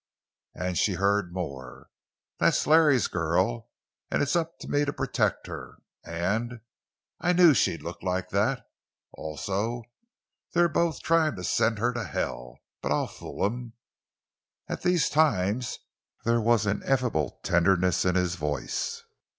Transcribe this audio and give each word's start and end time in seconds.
And 0.55 0.79
she 0.79 0.93
heard 0.95 1.31
more: 1.31 1.91
"That's 2.39 2.65
Larry's 2.65 3.05
girl, 3.07 3.69
and 4.09 4.23
it's 4.23 4.35
up 4.35 4.57
to 4.61 4.67
me 4.67 4.83
to 4.83 4.91
protect 4.91 5.45
her." 5.45 5.77
And—"I 6.03 7.33
knew 7.33 7.53
she'd 7.53 7.83
look 7.83 8.01
like 8.01 8.29
that." 8.29 8.65
Also—"They're 9.13 10.69
both 10.69 11.03
tryin' 11.03 11.35
to 11.35 11.43
send 11.43 11.77
her 11.77 11.93
to 11.93 12.03
hell! 12.05 12.61
But 12.81 12.91
I'll 12.91 13.05
fool 13.05 13.43
them!" 13.43 13.73
At 14.67 14.81
these 14.81 15.07
times 15.07 15.77
there 16.25 16.41
was 16.41 16.65
ineffable 16.65 17.39
tenderness 17.43 18.03
in 18.03 18.15
his 18.15 18.33
voice. 18.33 19.03